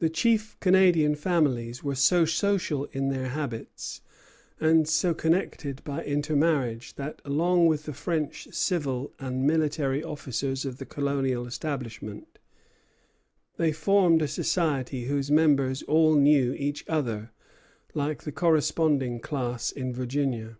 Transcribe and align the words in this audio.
The 0.00 0.10
chief 0.10 0.58
Canadian 0.58 1.14
families 1.14 1.84
were 1.84 1.94
so 1.94 2.24
social 2.24 2.86
in 2.86 3.08
their 3.08 3.28
habits 3.28 4.00
and 4.58 4.88
so 4.88 5.14
connected 5.14 5.80
by 5.84 6.02
intermarriage 6.02 6.94
that, 6.94 7.22
along 7.24 7.68
with 7.68 7.84
the 7.84 7.92
French 7.92 8.48
civil 8.52 9.14
and 9.20 9.46
military 9.46 10.02
officers 10.02 10.64
of 10.64 10.78
the 10.78 10.86
colonial 10.86 11.46
establishment, 11.46 12.40
they 13.58 13.70
formed 13.70 14.22
a 14.22 14.26
society 14.26 15.04
whose 15.04 15.30
members 15.30 15.84
all 15.84 16.16
knew 16.16 16.52
each 16.54 16.84
other, 16.88 17.30
like 17.94 18.24
the 18.24 18.32
corresponding 18.32 19.20
class 19.20 19.70
in 19.70 19.94
Virginia. 19.94 20.58